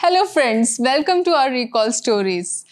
[0.00, 0.78] Hello, friends.
[0.80, 2.64] Welcome to our Recall Stories.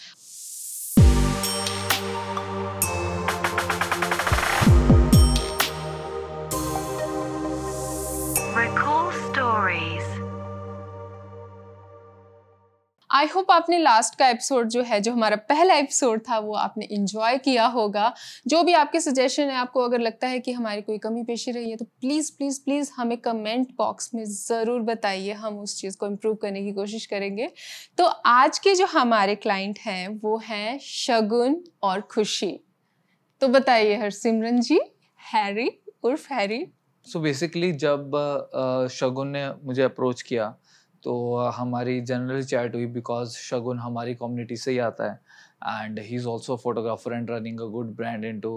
[13.17, 16.85] I hope आपने last का episode जो है, जो हमारा पहला एपिसोड था, वो आपने
[16.87, 18.13] इंजॉय किया होगा।
[18.47, 21.71] जो भी आपके सजेशन है, आपको अगर लगता है कि हमारी कोई कमी पेशी रही
[21.71, 26.07] है तो प्लीज़ प्लीज़ प्लीज़ हमें कमेंट बॉक्स में ज़रूर बताइए। हम उस चीज़ को
[26.07, 27.49] इम्प्रूव करने की कोशिश करेंगे।
[27.99, 32.53] तो आज के जो हमारे क्लाइंट हैं, वो हैं शगुन और खुशी।
[33.43, 34.81] तो बताइए हरसिमरन जी,
[35.21, 35.71] हैरी,
[36.03, 36.65] उर्फ़ हैरी।
[37.07, 40.55] सो बेसिकली जब शगुन ने मुझे अप्रोच किया
[41.03, 45.21] तो हमारी जनरल चैट हुई बिकॉज़ शगुन हमारी कम्युनिटी से ही आता है
[45.83, 48.53] and he is also photographer and running a good brand in to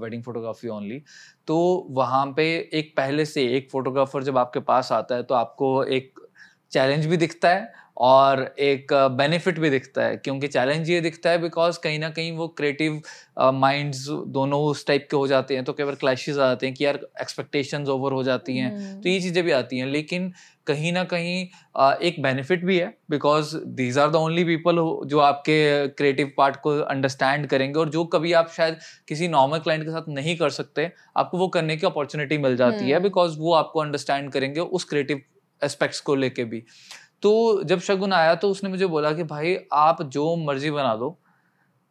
[0.00, 1.02] wedding photography only
[1.48, 1.56] तो
[1.90, 6.20] वहाँ पे एक पहले से एक फोटोग्राफर जब आपके पास आता है तो आपको एक
[6.72, 11.38] चैलेंज भी दिखता है और एक बेनिफिट भी दिखता है क्योंकि चैलेंज ये दिखता है
[11.38, 13.00] बिकॉज़ कहीं ना कहीं वो क्रिएटिव
[13.54, 16.74] माइंड्स दोनों उस टाइप के हो जाते हैं तो कई बार क्लैशेज आ जाते हैं
[16.74, 20.32] कि यार एक्सपेक्टेशंस ओवर हो जाती हैं हम्म, तो ये चीज़ें भी आती हैं लेकिन
[20.66, 21.36] कहीं ना कहीं
[22.02, 25.56] एक बेनिफिट भी है because these are the only people जो आपके
[25.90, 28.78] क्रिएटिव पार्ट को अंडरस्टैंड करेंगे और जो कभी आप शायद
[29.08, 32.84] किसी नॉर्मल क्लाइंट के साथ नहीं कर सकते आपको वो करने की अपॉर्चुनिटी मिल जाती
[32.84, 35.22] है हम्म। बिकॉज़ वो आपको अंडरस्टैंड करेंगे उस क्रिएटिव
[35.62, 36.62] एस्पेक्ट्स को लेके भी
[37.22, 41.16] तो जब शगुन आया तो उसने मुझे बोला कि भाई आप जो मर्ज़ी बना दो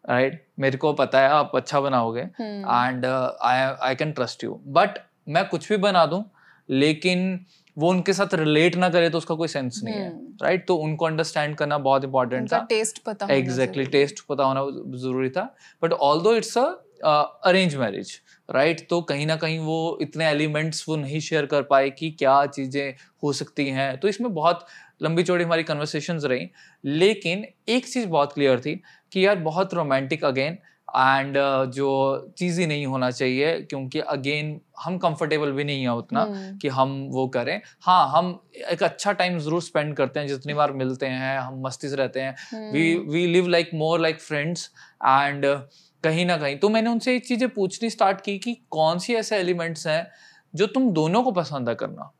[0.05, 0.59] राइट right?
[0.59, 5.47] मेरे को पता है आप अच्छा बनाओगे। And I I can trust you but मैं
[5.49, 6.23] कुछ भी बना दूँ
[6.69, 7.39] लेकिन
[7.77, 10.75] वो उनके साथ रिलेट ना करे तो उसका कोई सेंस नहीं है हम्म, राइट तो
[10.75, 14.61] उनको अंडरस्टैंड करना बहुत इंपॉर्टेंट था। टेस्ट पता एग्जैक्टली टेस्ट पता होना
[14.97, 15.43] ज़रूरी था।
[15.83, 18.19] But although it's arrange marriage
[18.49, 22.45] right तो कहीं ना कहीं वो इतने एलिमेंट्स वो नहीं शेयर कर पाए कि क्या
[22.47, 24.65] चीज़ें हो सकती हैं। तो इसमें बहुत
[25.01, 26.49] लंबी चौड़ी हमारी कन्वर्सेशंस रही।
[26.83, 28.75] लेकिन एक चीज़ बहुत क्लियर थी
[29.11, 30.57] कि यार बहुत रोमांटिक अगेन
[30.89, 31.37] एंड
[31.73, 31.87] जो
[32.37, 36.67] चीज़ ही नहीं होना चाहिए क्योंकि अगेन हम कंफर्टेबल भी नहीं है उतना हम्म, कि
[36.67, 38.39] हम वो करें। हाँ हम
[38.71, 42.21] एक अच्छा टाइम ज़रूर स्पेंड करते हैं जितनी बार मिलते हैं हम मस्ती से रहते
[42.21, 42.35] हैं।
[42.73, 44.69] We we live like more like friends
[45.05, 45.45] and
[46.03, 49.37] कहीं ना कहीं तो मैंने उनसे ये चीज़ें पूछनी स्टार्ट की कि कौन सी ऐसे
[49.37, 50.07] एलिमेंट्स हैं
[50.53, 52.11] जो तुम दोनों को पसंद है करना?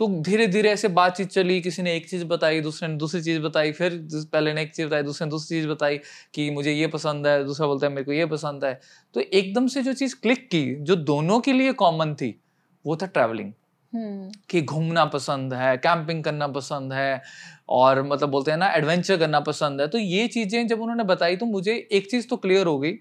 [0.00, 3.40] तो धीरे धीरे ऐसे बातचीत चली किसी ने एक चीज़ बताई दूसरे ने दूसरी चीज़
[3.40, 5.98] बताई फिर पहले ने एक चीज़ बताई दूसरे ने दूसरी चीज़ बताई
[6.34, 8.80] कि मुझे ये पसंद है दूसरा बोलता है मेरे को ये पसंद है।
[9.14, 12.40] तो एकदम से जो चीज़ क्लिक की जो दोनों के लिए कॉमन थी
[12.84, 13.52] वो था ट्रैवलिंग
[13.92, 17.22] हम्म, कि घूमना पसंद है कैंपिंग करना पसंद है
[17.68, 21.36] और मतलब बोलते हैं ना एडवेंचर करना पसंद है। तो ये चीज़ें जब उन्होंने बताई
[21.36, 22.92] तो मुझे एक चीज़ तो क्लियर हो गई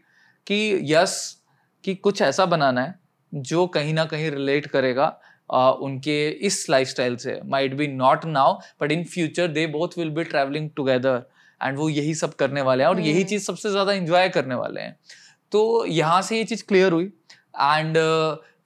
[0.48, 1.18] कि यस
[1.84, 3.00] कि कुछ ऐसा बनाना है
[3.34, 8.92] जो कहीं ना कहीं रिलेट करेगा उनके इस लाइफस्टाइल से। Might be not now but
[8.92, 11.24] in future they both will be travelling together
[11.62, 14.56] and वो यही सब करने वाले हैं और यही हम्म। चीज़ सबसे ज़्यादा इंजॉय करने
[14.56, 14.98] वाले हैं।
[15.52, 17.98] तो यहाँ से ये चीज़ क्लियर हुई एंड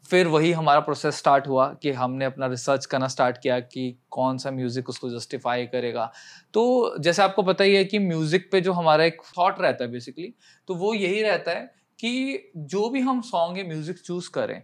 [0.05, 4.38] फिर वही हमारा प्रोसेस स्टार्ट हुआ कि हमने अपना रिसर्च करना स्टार्ट किया कि कौन
[4.38, 6.11] सा म्यूज़िक उसको जस्टिफाई करेगा।
[6.53, 9.91] तो जैसे आपको पता ही है कि म्यूज़िक पे जो हमारा एक थॉट रहता है
[9.91, 10.33] बेसिकली
[10.69, 11.65] तो वो यही रहता है
[12.00, 14.61] कि जो भी हम सॉन्ग या म्यूज़िक चूज़ करें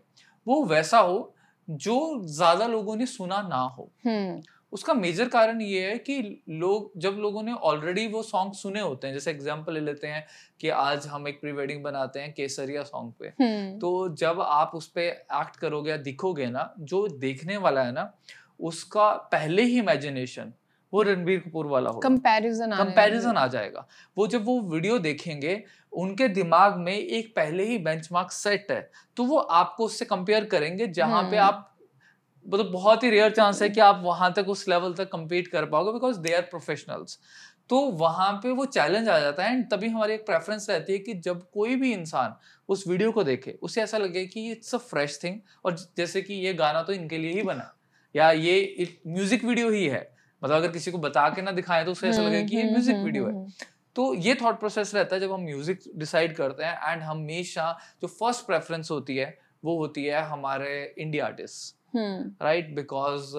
[0.48, 1.18] वो वैसा हो
[1.70, 4.42] जो ज़्यादा लोगों ने सुना ना हो। हम्म,
[4.74, 9.08] उसका मेजर कारण ये है कि लोग जब लोगों ने ऑलरेडी वो सॉन्ग सुने होते
[9.08, 10.26] हैं जैसे एग्ज़ाम्पल ले लेते हैं
[10.62, 14.72] कि आज हम एक प्री वेडिंग बनाते हैं केसरिया सॉन्ग पे। हम्म, तो जब आप
[14.76, 18.12] उस पर एक्ट करोगे या दिखोगे ना जो देखने वाला है ना
[18.60, 20.54] उसका पहले ही इमेजिनेशन
[20.94, 25.64] वो रणबीर कपूर वाला होगा। कंपैरिजन कंपैरिजन आ जाएगा। वो जब वो वीडियो देखेंगे
[25.94, 30.88] उनके दिमाग में एक पहले ही बेंचमार्क सेट है तो वो आपको उससे कंपेयर करेंगे
[30.88, 31.66] जहाँ पे हम्म। आप
[32.46, 35.66] मतलब बहुत ही रेयर चांस है कि आप वहाँ तक उस लेवल तक कम्पीट कर
[35.66, 37.20] पाओगे बिकॉज़ दे आर प्रोफेशनल्स
[37.70, 41.00] तो वहाँ पे वो चैलेंज आ जाता है एंड तभी हमारी एक प्रेफरेंस रहती है
[41.00, 42.34] कि जब कोई भी इंसान
[42.70, 46.34] उस वीडियो को देखे उसे ऐसा लगे कि इट्स अ फ्रेश थिंग और जैसे कि
[46.34, 47.74] ये गाना तो इनके लिए ही बना
[48.16, 50.02] या ये म्यूज़िक वीडियो ही है
[50.42, 52.72] मतलब अगर किसी को बता के ना दिखाएँ तो उसे ऐसा लगे कि ये हम्म,
[52.74, 53.52] म्यूज़िक हम्म, वीडियो है। हम्म,
[53.96, 57.72] तो ये थॉट प्रोसेस रहता है जब हम म्यूज़िक डिसाइड करते हैं एंड हमेशा
[58.02, 63.34] जो फ़र्स्ट प्रेफरेंस होती है वो होती है हमारे India artist hmm, right because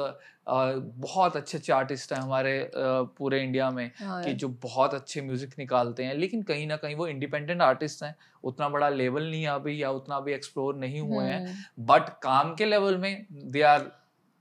[0.48, 5.50] बहुत अच्छे अच्छे आर्टिस्ट हैं हमारे पूरे इंडिया में हाँ, कि जो बहुत अच्छे म्यूज़िक
[5.58, 8.14] निकालते हैं। लेकिन कहीं ना कहीं वो इंडिपेंडेंट आर्टिस्ट हैं
[8.44, 12.08] उतना बड़ा लेवल नहीं है अभी या उतना अभी एक्सप्लोर नहीं हुए हैं। हम्म, बट
[12.22, 13.90] काम के लेवल में they are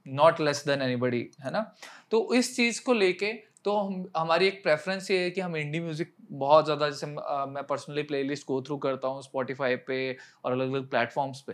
[0.09, 1.61] not less than anybody है ना?
[2.11, 3.31] तो इस चीज़ को लेके
[3.65, 7.63] तो हम, हमारी एक प्रेफरेंस ये है कि हम इंडी म्यूज़िक बहुत ज़्यादा, जैसे मैं
[7.63, 11.53] पर्सनली प्लेलिस्ट गो थ्रू करता हूँ स्पॉटिफाई पे और अलग अलग प्लेटफॉर्म्स पे।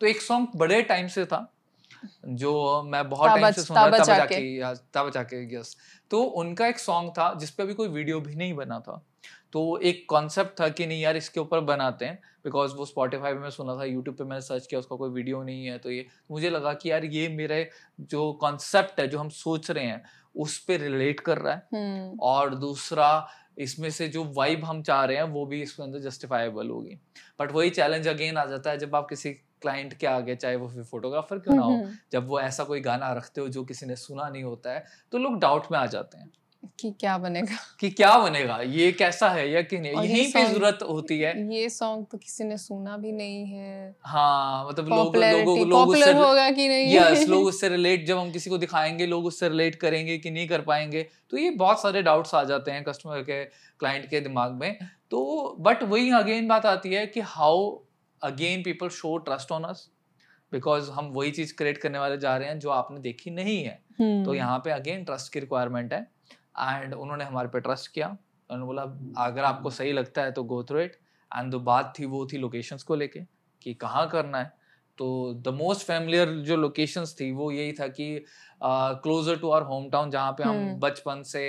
[0.00, 1.38] तो एक सॉन्ग बड़े टाइम से था
[2.26, 5.76] जो मैं बहुत टाइम से सुन रहा था जाके। जाके जाके यस
[6.10, 9.02] तो उनका एक सॉन्ग था जिस पे अभी कोई वीडियो भी नहीं बना था।
[9.52, 13.48] तो एक कॉन्सेप्ट था कि नहीं यार इसके ऊपर बनाते हैं बिकॉज़ वो स्पॉटिफाई में
[13.50, 16.50] सुना था यूट्यूब पे मैंने सर्च किया उसका कोई वीडियो नहीं है तो ये मुझे
[16.50, 17.68] लगा कि यार ये मेरे
[18.00, 20.02] जो कॉन्सेप्ट है जो हम सोच रहे हैं
[20.36, 23.28] उस पर रिलेट कर रहा है। हम्म। और दूसरा
[23.58, 26.98] इसमें से जो वाइब हम चाह रहे हैं वो भी इसके अंदर जस्टिफाइबल होगी।
[27.40, 30.68] बट वही चैलेंज अगेन आ जाता है जब आप किसी क्लाइंट के आगे चाहे वो
[30.68, 31.80] फिर फोटोग्राफर क्यों ना हो
[32.12, 35.18] जब वो ऐसा कोई गाना रखते हो जो किसी ने सुना नहीं होता है तो
[35.18, 36.30] लोग डाउट में आ जाते हैं।
[36.80, 37.56] कि क्या बनेगा?
[37.80, 38.56] कि क्या बनेगा?
[38.56, 40.02] ये कैसा है या कि नहीं?
[40.02, 44.68] यहीं पे ज़रूरत होती है। ये सॉन्ग तो किसी ने सुना भी नहीं है। हाँ
[44.68, 46.94] मतलब लोग लोगों लोग उससे होगा कि नहीं?
[46.94, 50.48] यस लोग उससे रिलेट जब हम किसी को दिखाएँगे लोग उससे रिलेट करेंगे कि नहीं
[50.48, 53.44] कर पाएँगे तो ये बहुत सारे डाउट्स आ जाते हैं कस्टमर के
[53.80, 54.78] क्लाइंट के दिमाग में।
[55.10, 57.70] तो बट वही अगेन बात आती है कि how
[58.22, 59.88] again people show trust on us
[60.52, 63.80] because हम वही चीज़ क्रिएट करने वाले जा रहे हैं जो आपने देखी नहीं है।
[64.00, 66.00] हम्म, तो यहाँ पे अगेन ट्रस्ट की रिक्वायरमेंट है
[66.60, 68.82] एंड उन्होंने हमारे पे ट्रस्ट किया। उन्होंने बोला
[69.24, 70.96] अगर आपको सही लगता है तो गो थ्रू इट
[71.30, 73.20] एंड जो बात थी वो थी लोकेशंस को लेके
[73.62, 74.52] कि कहाँ करना है।
[74.98, 78.24] तो द मोस्ट फैमिलियर जो लोकेशंस थी वो यही था कि
[78.62, 81.44] closer to our home town जहाँ पे हम हम्म। बचपन से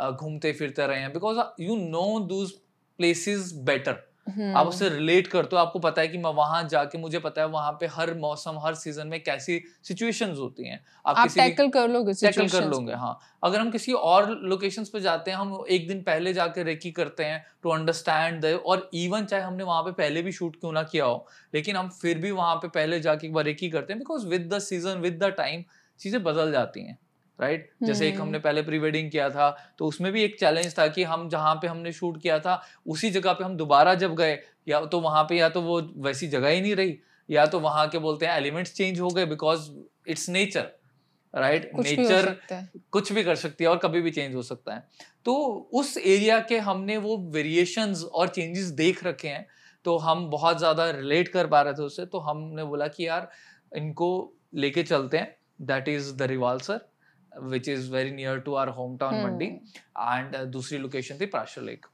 [0.00, 2.50] घूमते फिरते रहे हैं। Because you know those
[2.98, 3.96] places better
[4.26, 7.40] आप हम्म, उससे रिलेट करते हो आपको पता है कि मैं वहाँ जाके मुझे पता
[7.40, 11.40] है वहाँ पे हर मौसम हर सीज़न में कैसी सिचुएशंस होती हैं। आप, आप किसी
[11.40, 15.38] टैकल कर लोगे टैकल कर लोगे हाँ। अगर हम किसी और लोकेशंस पे जाते हैं
[15.38, 19.64] हम एक दिन पहले जाके रेकी करते हैं टू अंडरस्टैंड द और इवन चाहे हमने
[19.64, 22.68] वहाँ पे पहले भी शूट क्यों ना किया हो लेकिन हम फिर भी वहाँ पे
[22.68, 25.64] पहले जाके एक बार रेकी करते हैं because with the season with the time
[26.00, 26.98] चीज़ें बदल जाती हैं।
[27.42, 27.86] Right right?
[27.86, 30.86] जैसे एक हम्म। हमने पहले प्री वेडिंग किया था तो उसमें भी एक चैलेंज था
[30.88, 34.38] कि हम जहाँ पे हमने शूट किया था उसी जगह पे हम दोबारा जब गए
[34.68, 36.98] या तो वहाँ पे या तो वो वैसी जगह ही नहीं रही
[37.28, 39.70] या तो वहाँ के बोलते हैं एलिमेंट्स चेंज हो गए because
[40.08, 40.70] it's nature
[41.34, 42.34] right nature
[42.92, 44.86] कुछ भी कर सकती है और कभी भी चेंज हो सकता है
[45.24, 45.34] तो
[45.72, 49.46] उस एरिया के हमने वो वेरिएशंस और चेंजेस देख रखे हैं
[49.84, 53.30] तो हम बहुत ज़्यादा रिलेट कर पा रहे थे उससे तो हमने बोला कि यार
[53.72, 54.10] इनको
[54.54, 56.80] लेके चलते हैं that is the Rewalsar
[57.40, 61.86] which is very near to our home town Mandi and दूसरी लोकेशन थी प्राशर लेक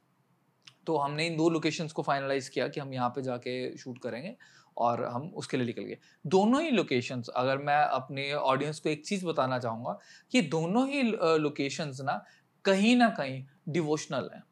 [0.86, 4.36] तो हमने इन दो लोकेशंस को फाइनलाइज किया कि हम यहाँ पे जाके शूट करेंगे
[4.76, 5.96] और हम उसके लिए निकल गए।
[6.26, 9.98] दोनों ही लोकेशंस अगर मैं अपने ऑडियंस को एक चीज़ बताना चाहूँगा
[10.32, 11.02] कि दोनों ही
[11.38, 12.22] लोकेशंस ना
[12.64, 14.42] कहीं ना कहीं डिवोशनल हैं।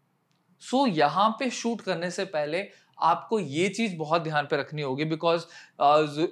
[0.63, 2.63] सो so, यहाँ पे शूट करने से पहले
[2.99, 5.45] आपको ये चीज़ बहुत ध्यान पे रखनी होगी बिकॉज़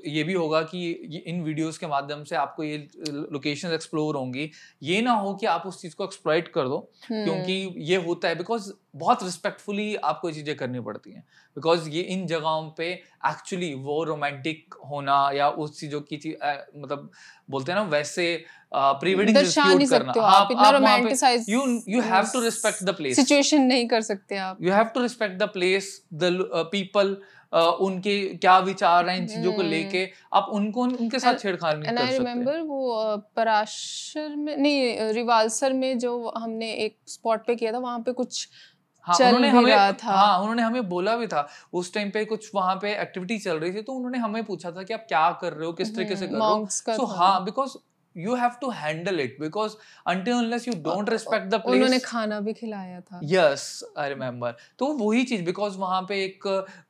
[0.08, 0.90] ये भी होगा कि
[1.26, 2.88] इन वीडियोस के माध्यम से आपको ये
[3.32, 4.50] लोकेशन एक्सप्लोर होंगी।
[4.82, 6.78] ये ना हो कि आप उस चीज़ को एक्सप्लॉइट कर दो
[7.08, 11.22] क्योंकि हम्म, ये होता है बिकॉज़ बहुत रिस्पेक्टफुली आपको ये चीज़ें करनी पड़ती हैं।
[11.56, 12.90] बिकॉज़ ये इन जगहों पे
[13.28, 17.10] एक्चुअली वो रोमांटिक होना या उस चीज़ों की चीज़ अ, मतलब
[17.50, 18.26] बोलते हैं ना वैसे
[18.74, 20.48] प्री वेडिंग आप
[21.48, 25.02] you you have to respect the place situation नहीं कर सकते आप। You have to
[25.02, 26.30] respect the place the
[26.72, 27.16] people
[27.80, 32.06] उनके क्या विचार हैं इन चीज़ों को हम्म। लेके। आप उनको उनके साथ छेड़खानी नहीं
[32.06, 37.78] कर रिमेम्बर वो पराशर में नहीं रिवालसर में जो हमने एक स्पॉट पे किया था
[37.78, 38.48] वहाँ पे कुछ
[39.06, 42.50] हाँ चल उन्होंने हमें था। हाँ उन्होंने हमें बोला भी था। उस टाइम पे कुछ
[42.54, 45.52] वहाँ पे एक्टिविटी चल रही थी तो उन्होंने हमें पूछा था कि आप क्या कर
[45.52, 46.66] रहे हो किस तरीके से कर रहे हो।
[46.96, 47.76] सो हाँ because
[48.16, 49.72] you have to handle it because
[50.06, 53.64] until unless you don't respect the place उन्होंने खाना भी खिलाया था। यस
[53.98, 56.40] आई रिमेम्बर तो वही चीज़ बिकॉज़ वहाँ पे एक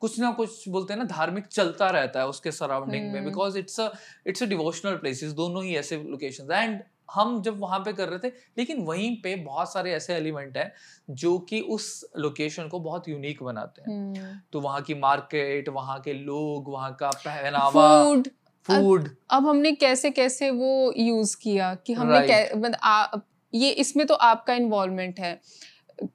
[0.00, 3.58] कुछ ना कुछ बोलते हैं ना धार्मिक चलता रहता है उसके सराउंडिंग में। हम्म। Because
[3.58, 3.80] it's
[4.26, 8.18] it's a devotional places दोनों ही ऐसे लोकेशंस एंड हम जब वहाँ पे कर रहे
[8.18, 10.72] थे लेकिन वहीं पे बहुत सारे ऐसे एलिमेंट हैं
[11.10, 16.00] जो कि उस लोकेशन को बहुत यूनिक बनाते हैं हम्म। तो वहाँ की मार्केट वहाँ
[16.00, 18.28] के लोग वहाँ का पहनावा फ़ूड
[18.68, 22.56] फ़ूड अब हमने कैसे कैसे वो यूज़ किया कि हमने Right.
[22.56, 23.18] मतलब आ-
[23.52, 25.40] ये इसमें तो आपका इन्वॉल्वमेंट है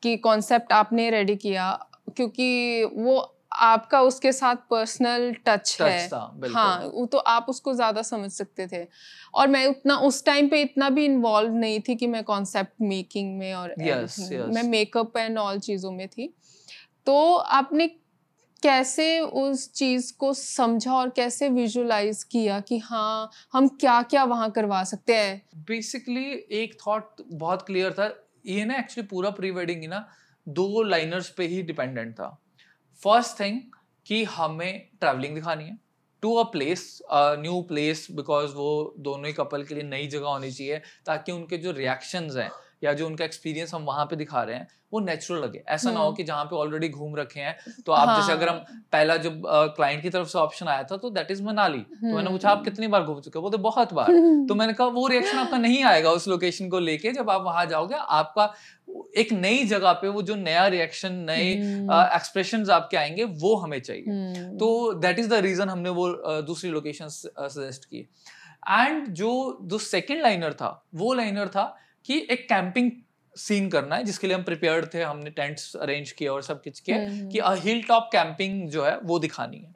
[0.04, 1.72] कि कॉन्सेप्ट आपने रेडी किया
[2.16, 3.20] क्योंकि वो
[3.60, 6.10] आपका उसके साथ पर्सनल टच है।
[6.54, 8.86] हाँ वो तो आप उसको ज़्यादा समझ सकते थे।
[9.34, 13.38] और मैं उतना उस टाइम पे इतना भी इन्वॉल्व नहीं थी कि मैं कॉन्सेप्ट मेकिंग
[13.38, 14.54] में और Yes, yes.
[14.56, 16.34] मैं मेकअप एंड ऑल चीज़ों में थी।
[17.06, 17.88] तो आपने
[18.64, 24.50] कैसे उस चीज़ को समझा और कैसे विजुलाइज किया कि हाँ हम क्या क्या वहाँ
[24.52, 25.42] करवा सकते हैं?
[25.68, 26.26] बेसिकली
[26.62, 28.12] एक थॉट बहुत क्लियर था।
[28.46, 30.08] ये ना एक्चुअली पूरा प्री वेडिंग ही ना
[30.48, 32.30] दो लाइनर्स पे ही डिपेंडेंट था।
[33.04, 33.60] फ़र्स्ट थिंग
[34.06, 35.78] कि हमें ट्रैवलिंग दिखानी है
[36.24, 40.52] to a place new place because वो दोनों ही कपल के लिए नई जगह होनी
[40.52, 42.50] चाहिए ताकि उनके जो रिएक्शंस हैं
[42.84, 46.00] या जो उनका एक्सपीरियंस हम वहाँ पे दिखा रहे हैं वो नेचुरल लगे ऐसा ना
[46.00, 48.56] हो हम्म। कि जहाँ पे ऑलरेडी घूम रखे हैं तो आप हाँ। जैसे अगर हम
[48.58, 49.42] हाँ, पहला जब
[49.76, 52.58] क्लाइंट की तरफ़ से ऑप्शन आया था तो दैट इज़ मनाली तो मैंने पूछा आप
[52.58, 54.08] हम्म। कितनी बार घूम चुके हो वो तो बहुत बार
[54.50, 57.66] तो मैंने कहा वो रिएक्शन आपका नहीं आएगा उस लोकेशन को लेके जब आप वहाँ
[57.66, 58.52] जाओगे आपका
[59.20, 63.80] एक नई जगह पे वो जो नया रिएक्शन नए हम्म, एक्सप्रेशन आपके आएँगे वो हमें
[63.80, 68.08] चाहिए। हम्म, तो दैट इज़ द रीजन हमने वो अ, दूसरी लोकेशन सजेस्ट की।
[68.70, 69.32] एंड जो
[69.64, 71.64] जो सेकंड लाइनर था वो लाइनर था
[72.06, 72.92] कि एक कैंपिंग
[73.36, 76.80] सीन करना है जिसके लिए हम प्रिपेयर्ड थे हमने टेंट्स अरेंज किया और सब कुछ
[76.80, 79.74] किया हम्म, कि हिल टॉप कैंपिंग जो है वो दिखानी है।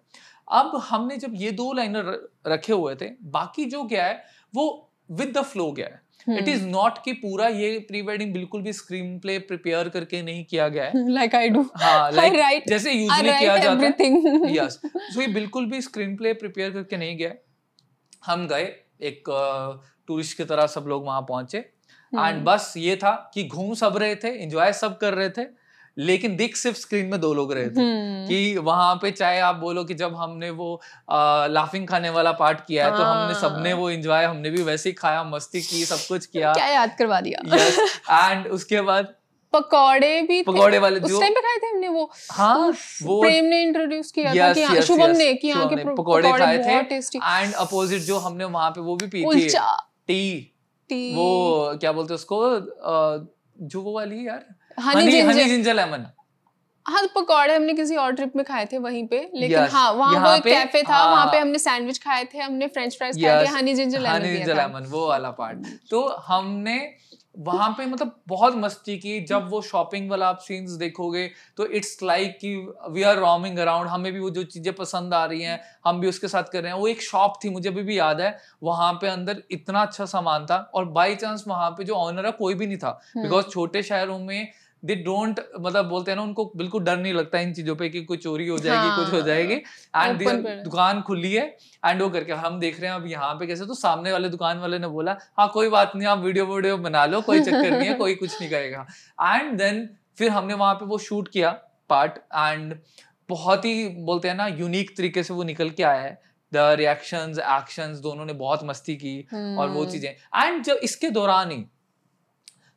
[0.51, 4.23] अब हमने जब ये दो लाइनर रखे हुए थे बाकी जो क्या है
[4.53, 4.65] वो
[5.11, 8.73] विद द फ्लो गया है। इट इज़ नॉट कि पूरा ये प्री वेडिंग बिल्कुल भी
[8.73, 12.91] स्क्रीन प्ले प्रिपेयर करके नहीं किया गया है। लाइक आई डू हाँ लाइक राइट जैसे
[12.91, 17.17] यूजली यूजुअली किया जाता है। यस सो ये बिल्कुल भी स्क्रीन प्ले प्रिपेयर करके नहीं
[17.17, 17.33] गया
[18.25, 18.63] हम गए
[19.01, 19.23] एक
[20.07, 23.97] टूरिस्ट की तरह सब लोग वहाँ पहुँचे। एंड हम्म, बस ये था कि घूम सब
[23.97, 25.43] रहे थे एंजॉय सब कर रहे थे।
[25.97, 29.55] लेकिन दिख सिर्फ़ स्क्रीन में दो लोग रहे थे हम्म, कि वहाँ पे चाहे आप
[29.55, 33.71] बोलो कि जब हमने वो आ, लाफिंग खाने वाला पार्ट किया है तो हमने सबने
[33.71, 36.95] हाँ। वो एंजॉय हमने भी वैसे ही खाया मस्ती की सब कुछ किया। क्या याद
[36.99, 37.41] करवा दिया?
[37.55, 37.77] यस
[38.09, 39.13] एंड उसके बाद
[39.53, 42.09] पकौड़े भी। पकौड़े वाले उस जो टाइम पे खाए थे हमने वो?
[42.31, 42.73] हाँ
[43.03, 45.75] वो प्रेम ने इंट्रोड्यूस किया था कि यहाँ yes, शुभम yes, ने कि यहाँ के
[45.75, 49.49] पकौड़े खाए थे एंड अपोजिट जो हमने वहाँ पे वो भी पी थी।
[50.07, 50.53] टी
[50.89, 52.41] टी वो क्या बोलते हैं उसको?
[53.61, 54.45] जो वो वाली यार
[54.79, 56.05] हनी जिंजर लेमन
[56.85, 59.91] हाँ तो पकौड़े हमने किसी और ट्रिप में खाए थे वहीं पे लेकिन Yes, हाँ
[59.91, 63.21] वहाँ वो एक कैफ़े था हाँ, वहाँ पे। हमने सैंडविच खाए थे हमने फ्रेंच फ्राइज
[63.23, 66.77] खाए थे honey ginger lemon honey ginger lemon वो वाला पार्ट तो हमने
[67.39, 71.25] वहाँ पे मतलब बहुत मस्ती की जब वो शॉपिंग वाला आप सीन्स देखोगे
[71.57, 72.55] तो इट्स लाइक कि
[72.89, 76.07] वी आर रोमिंग अराउंड हमें भी वो जो चीज़ें पसंद आ रही हैं हम भी
[76.07, 78.91] उसके साथ कर रहे हैं। वो एक शॉप थी मुझे अभी भी याद है वहाँ
[78.93, 82.53] पे अंदर इतना अच्छा सामान था और बाई चांस वहाँ पे जो ऑनर है कोई
[82.53, 84.51] भी नहीं था हम्म, बिकॉज़ छोटे शहरों में
[84.83, 88.03] दे डोंट मतलब बोलते हैं ना उनको बिल्कुल डर नहीं लगता इन चीज़ों पे कि
[88.03, 91.45] कोई चोरी हो जाएगी हाँ, कुछ हो हाँ, जाएगी। एंड पे। दुकान खुली है
[91.83, 94.59] एंड वो करके हम देख रहे हैं अब यहाँ पे कैसे तो सामने वाले दुकान
[94.59, 97.87] वाले ने बोला हाँ कोई बात नहीं आप वीडियो वीडियो बना लो कोई चक्कर नहीं
[97.89, 98.85] है कोई कुछ नहीं करेगा।
[99.21, 99.87] एंड देन
[100.17, 101.51] फिर हमने वहाँ पे वो शूट किया
[101.89, 102.75] पार्ट एंड
[103.29, 106.21] बहुत ही बोलते हैं ना यूनिक तरीके से वो निकल के आया है।
[106.51, 111.09] द रिएक्शंस एक्शंस दोनों ने बहुत मस्ती की और वो हम्म, चीज़ें। एंड जब इसके
[111.11, 111.63] दौरान ही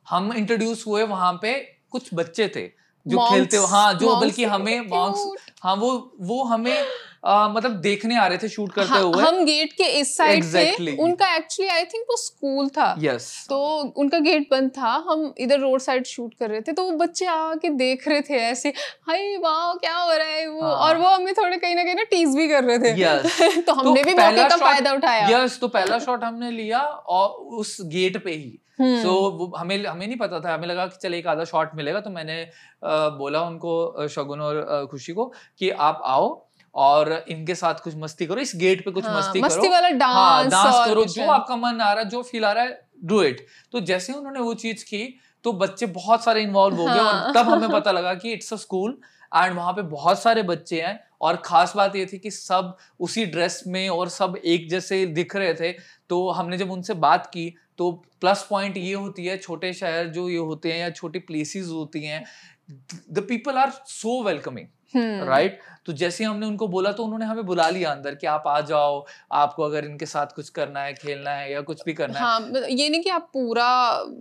[0.07, 1.51] हम इंट्रोड्यूस हुए वहाँ पे
[1.91, 2.67] कुछ बच्चे थे
[3.05, 5.91] जो खेलते हाँ जो बल्कि हमें मॉन्क्स हाँ वो
[6.21, 6.85] वो हमें
[7.27, 10.43] आ, मतलब देखने आ रहे थे शूट करते हाँ, हुए। हम गेट के इस साइड
[10.43, 10.87] Exactly.
[10.87, 13.57] थे उनका एक्चुअली आई थिंक वो स्कूल था। यस तो
[13.97, 17.25] उनका गेट बंद था। हम इधर रोड साइड शूट कर रहे थे। तो वो बच्चे
[17.25, 18.69] आके देख रहे थे ऐसे
[19.09, 20.61] हाय वाह क्या हो रहा है वो?
[20.61, 23.63] हाँ। और वो हमें थोड़े कहीं ना कहीं ना टीज भी कर रहे थे। Yes.
[23.67, 27.29] तो हमने भी पहला मौके का फ़ायदा उठाया। यस तो पहला शॉट हमने लिया और
[27.59, 30.97] उस गेट पे ही। हम्म, सो वो हमें हमें नहीं पता था। हमें लगा कि
[31.01, 35.25] चल एक आधा शॉट मिलेगा। तो मैंने अ, बोला उनको शगुन और खुशी को
[35.59, 36.27] कि आप आओ
[36.77, 39.87] और इनके साथ कुछ मस्ती करो इस गेट पे कुछ हाँ, मस्ती मस्ती करो वाला
[39.87, 42.87] हाँ डांस डांस करो जो आपका मन आ रहा है जो फील आ रहा है
[43.03, 46.99] डू इट तो जैसे उन्होंने वो चीज़ की तो बच्चे बहुत सारे इन्वॉल्व हो गए
[46.99, 48.97] और हाँ। तब हमें पता लगा कि इट्स अ स्कूल
[49.35, 53.25] एंड वहाँ पे बहुत सारे बच्चे हैं और खास बात ये थी कि सब उसी
[53.25, 55.71] ड्रेस में और सब एक जैसे दिख रहे थे।
[56.09, 57.91] तो हमने जब उनसे बात की तो
[58.21, 62.03] प्लस पॉइंट ये होती है छोटे शहर जो ये होते हैं या छोटी प्लेसेस होती
[62.03, 62.25] हैं
[63.11, 67.67] the people are so welcoming right तो जैसे हमने उनको बोला तो उन्होंने हमें बुला
[67.69, 71.51] लिया अंदर कि आप आ जाओ आपको अगर इनके साथ कुछ करना है खेलना है
[71.51, 73.67] या कुछ भी करना है हाँ मतलब ये नहीं कि आप पूरा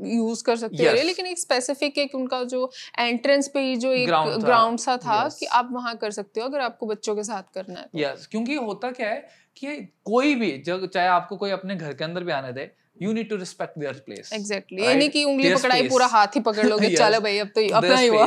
[0.06, 0.96] यूज़ कर सकते हो Yes.
[0.96, 4.08] ये, लेकिन एक स्पेसिफिक एक उनका जो एंट्रेंस पे ही जो एक
[4.40, 5.38] ग्राउंड सा था Yes.
[5.38, 8.26] कि आप वहाँ कर सकते हो अगर आपको बच्चों के साथ करना है तो। यस
[8.26, 12.24] क्योंकि होता क्या है कि कोई भी जब चाहे आपको कोई अपने घर के अंदर
[12.24, 12.70] भी आने दे
[13.02, 16.40] you need to respect their place exactly ये नहीं कि उंगली पकड़ाई पूरा हाथ ही
[16.40, 16.98] पकड़ लोगे Yes.
[16.98, 18.26] चलो भाई अब तो अपना ही हुआ।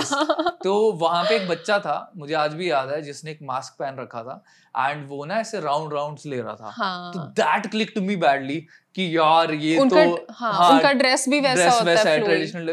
[0.64, 3.96] तो वहाँ पे एक बच्चा था मुझे आज भी याद है जिसने एक मास्क पहन
[4.00, 4.44] रखा था
[4.78, 6.72] एंड वो ना ऐसे राउंड राउंड्स ले रहा था।
[7.12, 8.66] तो हाँ। That click to me badly
[8.96, 12.16] कि यार ये उनका तो हाँ, हाँ, उनका ड्रेस भी वैसा ड्रेस होता वैसा है
[12.20, 12.66] है ट्रेडिशनल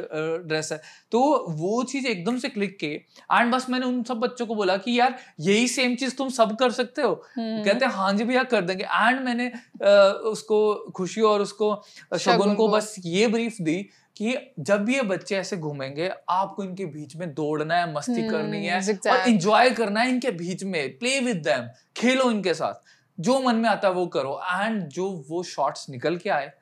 [0.49, 0.81] ड्रेस है।
[1.11, 4.77] तो वो चीज़ एकदम से क्लिक की एंड बस मैंने उन सब बच्चों को बोला
[4.77, 8.25] कि यार यही सेम चीज़ तुम सब कर सकते हो। हम्म, कहते हैं हाँ जी
[8.25, 9.89] भैया कर देंगे। एंड मैंने अ,
[10.25, 11.75] उसको खुशी और उसको
[12.19, 13.77] शगुन को। बस ये ब्रीफ दी
[14.17, 18.31] कि जब भी ये बच्चे ऐसे घूमेंगे आपको इनके बीच में दौड़ना है मस्ती हम्म,
[18.31, 22.55] करनी है और zigzag। इंजॉय करना है इनके बीच में। प्ले विद देम खेलो इनके
[22.55, 22.75] साथ।
[23.19, 26.53] जो मन में आता है वो करो एंड जो वो शॉर्ट्स निकल के आए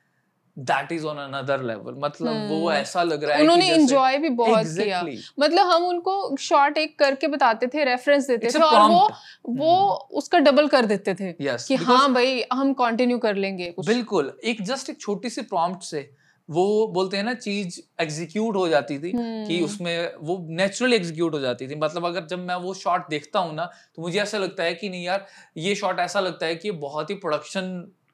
[0.56, 2.50] that is on another level मतलब hmm.
[2.50, 4.84] वो हम्म। ऐसा लग रहा है उन्होंने एंजॉय भी बहुत exactly.
[4.84, 5.02] किया
[5.40, 9.64] मतलब हम उनको शॉर्ट एक करके बताते थे रेफरेंस देते It's थे और वो वो
[9.64, 13.86] वो उसका डबल कर देते थे Yes, कि हाँ भाई हम कंटिन्यू कर लेंगे कुछ
[13.86, 16.10] बिल्कुल एक जस्ट एक छोटी सी प्रॉम्प्ट से
[16.48, 21.34] वो बोलते हैं ना चीज़ एग्जीक्यूट हो जाती थी कि हम्म। उसमें वो नेचुरली एग्जीक्यूट
[21.34, 23.64] हो जाती थी। मतलब अगर जब मैं वो शॉट देखता हूँ ना
[23.96, 27.10] तो मुझे ऐसा लगता है कि नहीं यार ये शॉट ऐसा लगता है कि बहुत
[27.10, 27.70] ही प्रोडक्शन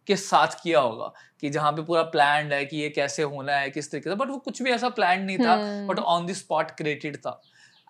[0.07, 3.71] के साथ किया होगा कि जहाँ पे पूरा प्लान है कि ये कैसे होना है
[3.71, 5.57] किस तरीके से। बट वो कुछ भी ऐसा प्लान नहीं था
[5.87, 7.41] but on the spot created था।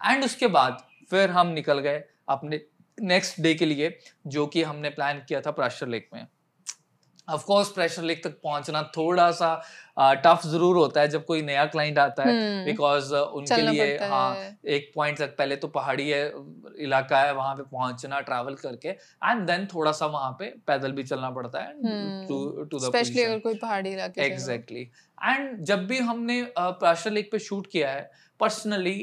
[0.01, 2.61] एंड उसके बाद फिर हम निकल गए अपने
[2.99, 6.27] नेक्स्ट डे के लिए जो कि हमने प्लान किया था प्रेशर लेक में।
[7.31, 9.55] ऑफ़ कोर्स प्रेशर लेक तक पहुँचना थोड़ा सा
[10.17, 14.57] टफ ज़रूर होता है जब कोई नया क्लाइंट आता है हम्म। बिकॉज़ उनके लिए हाँ
[14.69, 16.23] एक पॉइंट तक पहले तो पहाड़ी है
[16.81, 21.03] इलाका है वहाँ पे पहुँचना ट्रैवल करके एंड देन थोड़ा सा वहाँ पे पैदल भी
[21.05, 25.87] चलना पड़ता है to hmm to the specially अगर कोई पहाड़ी इलाके एग्जैक्टली एंड जब
[25.87, 28.11] भी हमने प्रेशर लेक पे शूट किया है
[28.41, 28.95] पर्सनली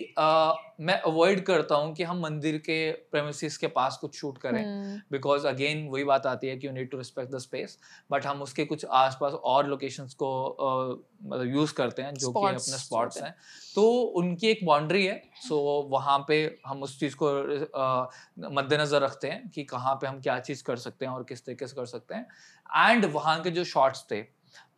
[0.82, 2.77] मैं अवॉइड करता हूँ कि हम मंदिर के
[3.12, 6.72] प्रेमिसेस के पास कुछ शूट करें। हम्म। बिकॉज़ अगेन वही बात आती है कि you
[6.74, 7.77] need to respect the space
[8.12, 12.39] but हम उसके कुछ आसपास और लोकेशंस को अ, मतलब यूज़ करते हैं जो कि
[12.48, 13.36] अपने स्पॉट्स हैं।
[13.75, 13.84] तो
[14.22, 15.58] उनकी एक बाउंड्री है सो
[15.91, 18.10] वहाँ पे हम उस चीज़ को अ,
[18.51, 21.67] मद्देनजर रखते हैं कि कहाँ पे हम क्या चीज़ कर सकते हैं और किस तरीके
[21.67, 22.27] से कर सकते हैं।
[22.89, 24.22] एंड वहाँ के जो शॉट्स थे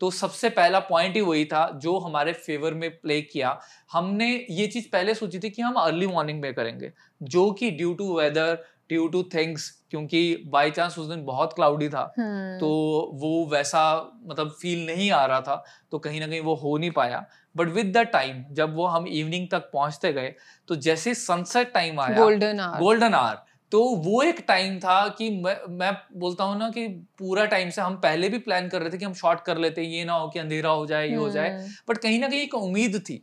[0.01, 3.59] तो सबसे पहला पॉइंट ही वही था जो हमारे फेवर में प्ले किया।
[3.91, 7.93] हमने ये चीज़ पहले सोची थी कि हम अर्ली मॉर्निंग में करेंगे जो कि due
[7.93, 13.19] to weather due to things क्योंकि बाई चांस उस दिन बहुत क्लाउडी था। तो हम्म
[13.19, 13.81] वो वैसा
[14.25, 17.67] मतलब फील नहीं आ रहा था तो कहीं ना कहीं वो हो नहीं पाया। बट
[17.67, 20.33] विद द टाइम जब वो हम इवनिंग तक पहुँचते गए
[20.67, 23.37] तो जैसे सनसेट टाइम आया गोल्डन आवर गोल्डन आवर
[23.71, 26.87] तो वो एक टाइम था कि मैं मैं बोलता हूँ ना कि
[27.19, 29.81] पूरा टाइम से हम पहले भी प्लान कर रहे थे कि हम शॉर्ट कर लेते
[29.81, 32.41] ये ना हो कि अंधेरा हो जाए ये हो जाए। हम्म। बट कहीं ना कहीं
[32.41, 33.17] एक उम्मीद थी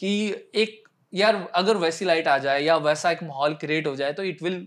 [0.00, 0.12] कि
[0.54, 0.82] एक
[1.14, 4.42] यार अगर वैसी लाइट आ जाए या वैसा एक माहौल क्रिएट हो जाए तो it
[4.42, 4.66] will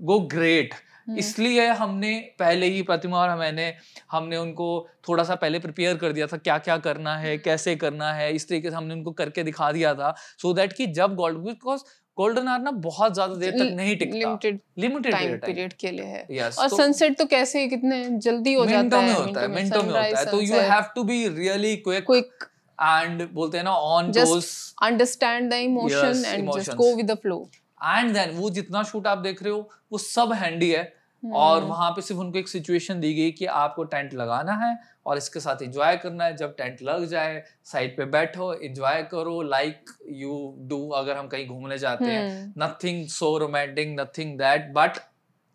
[0.00, 0.74] go great
[1.08, 3.74] hmm. इसलिए हमने पहले ही प्रतिमा और मैंने
[4.10, 4.68] हमने उनको
[5.08, 8.48] थोड़ा सा पहले प्रिपेयर कर दिया था क्या क्या करना है कैसे करना है इस
[8.48, 11.82] तरीके से हमने उनको करके दिखा दिया था। सो so दैट कि जब गोल्ड बिकॉज़
[12.18, 16.04] गोल्डन आर ना बहुत ज़्यादा देर तक नहीं टिकता। लिमिटेड लिमिटेड टाइम पीरियड के लिए
[16.06, 19.40] है। Yes, और सनसेट तो कैसे ही कितने जल्दी हो जाता है मिनटों में होता
[19.40, 23.56] है मिनटों में होता है। तो you have to be really quick quick and बोलते
[23.58, 27.38] हैं ना on those understand the emotion and just go with the flow
[27.80, 30.92] and then वो जितना शूट आप देख रहे हो वो सब हैंडी है।
[31.26, 34.76] और हम्म। वहाँ पे सिर्फ़ उनको एक सिचुएशन दी गई कि आपको टेंट लगाना है
[35.06, 39.40] और इसके साथ एंजॉय करना है। जब टेंट लग जाए साइड पे बैठो एंजॉय करो
[39.44, 40.36] लाइक यू
[40.68, 44.98] डू अगर हम कहीं घूमने जाते हैं। Nothing so romantic nothing that but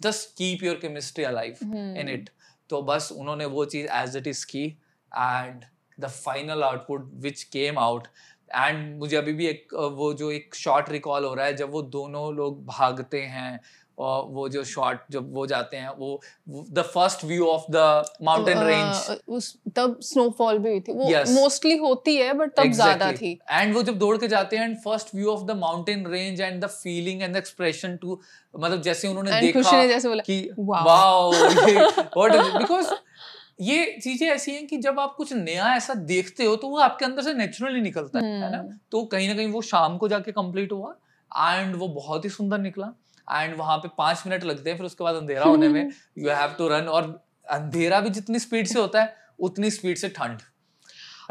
[0.01, 2.29] just keep your chemistry alive in it
[2.69, 4.65] तो बस उन्होंने वो चीज़ एज इट इज़ की
[5.11, 5.63] and
[5.97, 8.07] the final output which came out
[8.55, 11.81] and मुझे अभी भी एक वो जो एक शॉट रिकॉल हो रहा है जब वो
[11.95, 13.59] दोनों लोग भागते हैं
[13.99, 16.09] और वो जो शॉट जब वो जाते हैं वो
[16.47, 21.73] the first view of the mountain range उस तब स्नोफॉल भी हुई थी। वो मोस्टली
[21.73, 21.81] Yes.
[21.81, 22.75] होती है बट तब exactly.
[22.75, 26.05] ज़्यादा थी। एंड वो जब दौड़ के जाते हैं and first view of the mountain
[26.07, 28.19] range and the feeling and the expression to
[28.55, 32.93] मतलब जैसे उन्होंने खुशी देखा ने जैसे बोला कि वाओ व्हाट बिकॉज़
[33.61, 37.05] ये चीज़ें ऐसी हैं कि जब आप कुछ नया ऐसा देखते हो तो वो आपके
[37.05, 38.57] अंदर से नेचुरली निकलता है है ना?
[38.57, 40.95] हम्म, तो कहीं ना कहीं वो शाम को जाके कंप्लीट हुआ
[41.31, 42.93] एंड वो बहुत ही सुंदर निकला।
[43.31, 46.55] एंड वहाँ पे पाँच मिनट लगते हैं फिर उसके बाद अंधेरा होने में। यू हैव
[46.57, 47.03] टू रन और
[47.49, 50.39] अंधेरा भी जितनी स्पीड से होता है उतनी स्पीड से ठंड।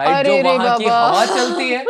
[0.00, 1.84] राइट जो वहाँ की हवा चलती है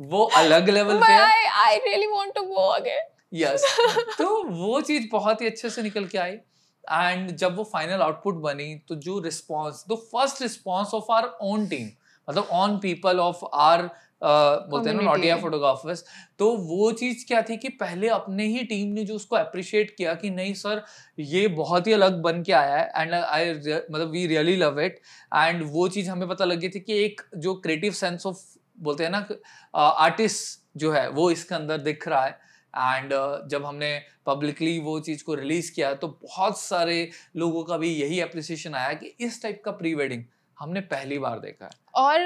[0.00, 3.04] वो अलग लेवल पे है। I really want to go again.
[3.34, 3.64] Yes
[4.18, 8.34] तो वो चीज़ बहुत ही अच्छे से निकल के आई। एंड जब वो फाइनल आउटपुट
[8.34, 11.88] बनी तो जो response the first response of our own team
[12.28, 13.82] मतलब ऑन पीपल ऑफ़ आर
[14.22, 15.02] बोलते हैं ना.
[15.02, 16.04] नोटिया फोटोग्राफर्स
[16.38, 20.14] तो वो चीज़ क्या थी कि पहले अपने ही टीम ने जो उसको अप्रिशिएट किया
[20.14, 20.82] कि नहीं सर
[21.18, 25.00] ये बहुत ही अलग बन के आया है एंड आई मतलब we really love it
[25.36, 28.38] and वो चीज़ हमें पता लगी थी कि एक जो क्रिएटिव सेंस ऑफ़
[28.78, 29.26] बोलते हैं ना
[29.74, 32.38] आर्टिस्ट जो है वो इसके अंदर दिख रहा है.
[32.74, 37.76] एंड uh, जब हमने पब्लिकली वो चीज़ को रिलीज़ किया तो बहुत सारे लोगों का
[37.76, 40.24] भी यही अप्रिसिएशन आया कि इस टाइप का प्री वेडिंग
[40.62, 42.20] हमने पहली बार देखा है। और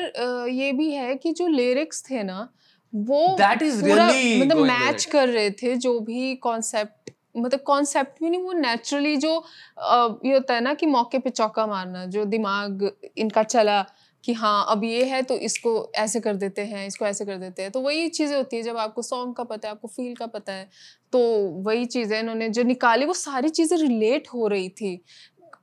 [0.50, 2.48] ये भी है कि जो लिरिक्स थे ना
[2.92, 8.30] वो दैट इज़ रियली मतलब मैच कर रहे थे जो भी कॉन्सेप्ट मतलब कॉन्सेप्ट भी
[8.30, 9.32] नहीं वो नेचुरली जो
[10.24, 13.82] ये होता है ना कि मौके पे चौका मारना जो दिमाग इनका चला
[14.24, 17.62] कि हाँ अब ये है तो इसको ऐसे कर देते हैं इसको ऐसे कर देते
[17.62, 20.26] हैं। तो वही चीज़ें होती है जब आपको सॉन्ग का पता है आपको फील का
[20.28, 20.68] पता है
[21.12, 21.18] तो
[21.64, 24.94] वही चीज़ें इन्होंने जो निकाली वो सारी चीज़ें रिलेट हो रही थी।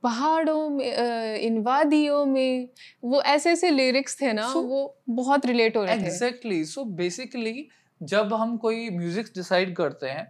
[0.04, 2.68] पहाड़ों में इन वादियों में
[3.04, 4.80] वो ऐसे ऐसे लिरिक्स थे ना So- वो
[5.16, 7.68] बहुत रिलेट हो रहे थे। एग्जैक्टली सो बेसिकली
[8.00, 10.24] जब हम कोई म्यूज़िक डिसाइड करते हैं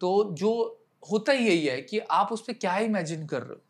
[0.00, 0.52] तो जो
[1.02, 3.62] होता ही यही है कि आप उस पर क्या इमेजिन कर रहे हो?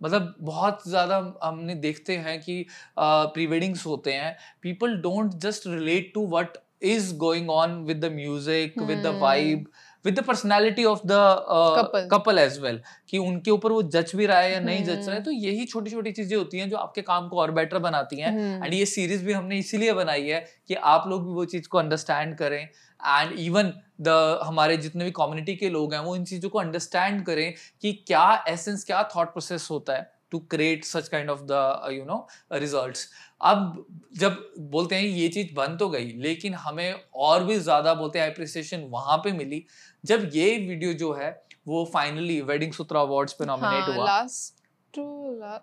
[0.00, 2.64] मतलब बहुत ज़्यादा हमने देखते हैं कि
[2.98, 8.12] प्री वेडिंग्स होते हैं। People don't just relate to what is going on with the
[8.12, 9.18] music with the.
[9.22, 9.64] Vibe
[10.04, 11.12] with the personality of the
[11.78, 12.08] Couple.
[12.10, 15.10] Couple as well कि उनके ऊपर वो जज भी रहा है या नहीं जज रहा
[15.10, 15.24] है Hmm.
[15.24, 18.30] तो यही छोटी छोटी चीज़ें होती हैं जो आपके काम को और बेटर बनाती हैं
[18.30, 21.68] हम्म, एंड ये सीरीज़ भी हमने इसीलिए बनाई है कि आप लोग भी वो चीज़
[21.68, 26.24] को अंडरस्टैंड करें एंड इवन द हमारे जितने भी कम्युनिटी के लोग हैं वो इन
[26.26, 31.08] चीज़ों को अंडरस्टैंड करें कि क्या एसेंस क्या थॉट प्रोसेस होता है to create such
[31.08, 32.96] kind of the you know result
[33.40, 33.84] अब
[34.18, 34.38] जब
[34.70, 38.80] बोलते हैं ये चीज़ बन तो गई लेकिन हमें और भी ज़्यादा बोलते हैं अप्रिसिएशन
[38.90, 39.64] वहाँ पे मिली
[40.04, 41.30] जब ये वीडियो जो है
[41.68, 44.56] वो फाइनली वेडिंग सूत्रा अवार्ड्स पे नॉमिनेट हाँ हुआ। लास्ट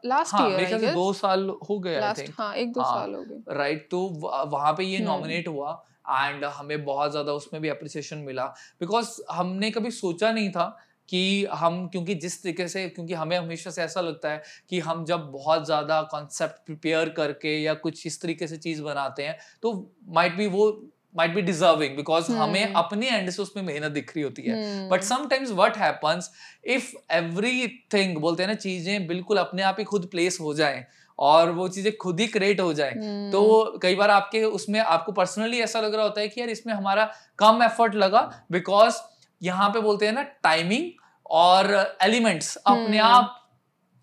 [0.06, 2.93] लास्ट हाँ ईयर मेरे ख्याल दो साल हो गए आई थिंक हाँ एक दो हाँ,
[2.95, 4.00] साल हो गए। राइट तो
[4.48, 5.71] वहाँ पे ये हम्म। नॉमिनेट हुआ
[6.10, 8.45] एंड हमें बहुत ज़्यादा उसमें भी अप्रिसिएशन मिला।
[8.80, 10.67] बिकॉज़ हमने कभी सोचा नहीं था
[11.10, 15.04] कि हम क्योंकि जिस तरीके से क्योंकि हमें हमेशा से ऐसा लगता है कि हम
[15.06, 19.74] जब बहुत ज़्यादा कॉन्सेप्ट प्रिपेयर करके या कुछ इस तरीके से चीज़ बनाते हैं तो
[20.10, 20.69] माइट बी वो
[21.15, 25.04] माइट बी डिजर्विंग बिकॉज़ हमें। अपने एंड से उसमें मेहनत दिख रही होती है but
[25.04, 26.30] sometimes what happens
[26.67, 30.86] if everything बोलते हैं ना चीज़ें बिल्कुल अपने आप ही खुद प्लेस हो जाए
[31.19, 35.12] और वो चीज़ें खुद ही क्रिएट हो जाए हम्म, तो कई बार आपके उसमें आपको
[35.12, 38.95] पर्सनली ऐसा लग रहा होता है कि यार इसमें हमारा कम एफर्ट लगा बिकॉज़
[39.41, 40.91] यहाँ पे बोलते हैं ना टाइमिंग
[41.36, 43.41] और एलिमेंट्स अपने हम्म। आप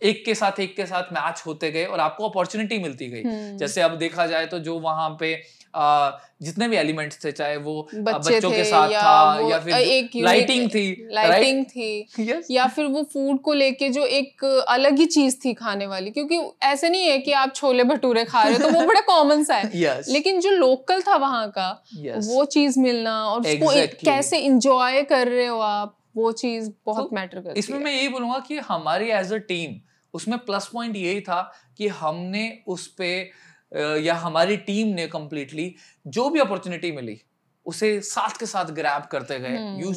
[0.03, 3.57] एक के साथ एक के साथ मैच होते गए और आपको अपॉर्चुनिटी मिलती गई। हम्म,
[3.57, 5.35] जैसे अब देखा जाए तो जो वहाँ पे
[5.75, 6.11] आ,
[6.43, 10.11] जितने भी एलिमेंट्स थे चाहे वो बच्चे बच्चों के साथ या था या फिर एक
[10.17, 15.07] लाइटिंग थी लाइटिंग थी। यस या फिर वो फ़ूड को लेके जो एक अलग ही
[15.07, 18.59] चीज़ थी खाने वाली क्योंकि ऐसे नहीं है कि आप छोले भटूरे खा रहे हो
[18.59, 22.45] तो वो बड़ा कॉमन सा है। यस लेकिन जो लोकल था वहाँ का यस वो
[22.57, 24.05] चीज़ मिलना और उसको Exactly.
[24.05, 28.09] कैसे इंजॉय कर रहे हो आप वो चीज़ बहुत तो मैटर करती इसमें मैं यही
[28.09, 29.81] बोलूँगा कि हमारी एज अ टीम
[30.15, 33.31] उसमें प्लस पॉइंट यही था कि हमने उस पे
[33.73, 35.75] अ, या हमारी टीम ने कम्प्लीटली
[36.07, 37.21] जो भी अपॉर्चुनिटी मिली
[37.67, 39.93] उसे साथ के साथ ग्रैब करते गए। You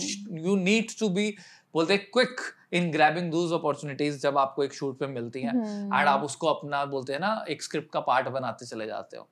[0.45, 1.35] you need to be
[1.73, 2.41] बोलते quick
[2.73, 6.47] in grabbing those opportunities जब आपको एक शूट पे मिलती हैं। हम्म, एंड आप उसको
[6.47, 9.29] अपना बोलते हैं ना एक स्क्रिप्ट का पार्ट बनाते चले जाते हो।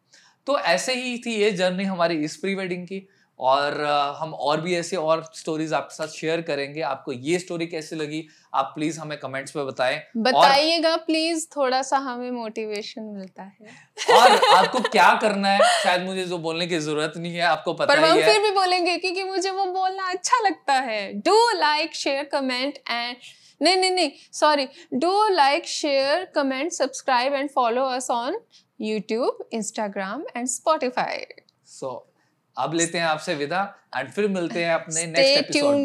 [0.47, 3.07] तो ऐसे ही थी ये जर्नी हमारी इस प्री वेडिंग की।
[3.39, 3.81] और
[4.19, 8.27] हम और भी ऐसे और स्टोरीज आपके साथ शेयर करेंगे। आपको ये स्टोरी कैसी लगी
[8.53, 13.77] आप प्लीज़ हमें कमेंट्स पे बताएँ। बताइएगा प्लीज़ थोड़ा सा हमें मोटिवेशन मिलता है।
[14.17, 15.59] और आपको क्या करना है?
[15.83, 18.41] शायद मुझे जो बोलने की ज़रूरत नहीं है आपको पता पर ही हम है। फिर
[18.41, 23.15] भी बोलेंगे क्योंकि मुझे वो बोलना अच्छा लगता है। Do like share comment and
[23.61, 28.39] नहीं नहीं नहीं sorry do like share comment subscribe and follow us on
[28.81, 31.25] YouTube Instagram and Spotify
[31.67, 32.12] so
[32.57, 33.61] अब लेते हैं आपसे विदा
[33.95, 35.75] एंड फिर मिलते हैं अपने नेक्स्ट एपिसोड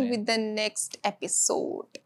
[1.87, 2.01] में.